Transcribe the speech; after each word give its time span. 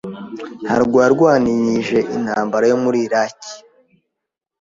ntabwo 0.63 0.97
yarwanyije 1.03 1.97
intambara 2.15 2.65
yo 2.71 2.77
muri 2.83 2.97
Iraki. 3.07 3.53